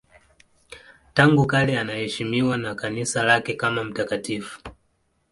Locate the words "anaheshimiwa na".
1.79-2.75